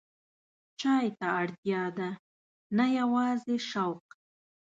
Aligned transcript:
چای 0.79 1.07
ته 1.17 1.27
اړتیا 1.41 1.83
ده، 1.97 2.09
نه 2.77 2.85
یوازې 2.99 3.57
شوق. 3.69 4.05